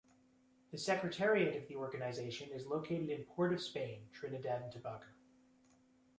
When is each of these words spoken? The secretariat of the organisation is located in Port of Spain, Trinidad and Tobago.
The 0.71 0.79
secretariat 0.79 1.61
of 1.61 1.67
the 1.67 1.75
organisation 1.75 2.49
is 2.49 2.65
located 2.65 3.11
in 3.11 3.23
Port 3.23 3.53
of 3.53 3.61
Spain, 3.61 4.09
Trinidad 4.11 4.63
and 4.63 4.71
Tobago. 4.71 5.05